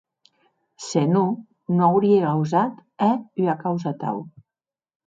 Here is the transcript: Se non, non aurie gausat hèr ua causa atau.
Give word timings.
Se 0.87 1.03
non, 1.13 1.29
non 1.75 1.85
aurie 1.89 2.25
gausat 2.27 2.73
hèr 3.03 3.17
ua 3.43 3.55
causa 3.63 3.89
atau. 3.95 4.17